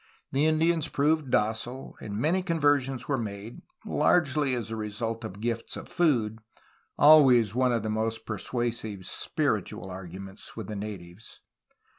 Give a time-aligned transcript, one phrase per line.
[0.31, 5.77] The Indians proved docile, and many conversions were made, largely as a result of gifts
[5.77, 6.39] of food,—
[6.97, 11.41] always one of the most persuasive ^'spiritual arguments'' with the natives.